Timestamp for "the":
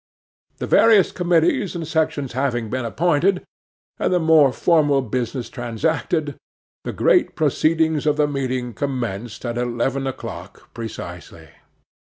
0.57-0.65, 4.11-4.17, 6.83-6.91, 8.17-8.27